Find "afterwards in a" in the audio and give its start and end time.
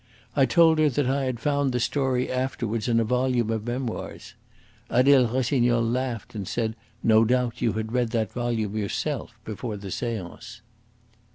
2.31-3.03